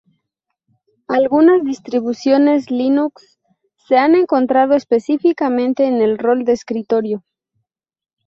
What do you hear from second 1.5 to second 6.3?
distribuciones Linux se han centrado específicamente en el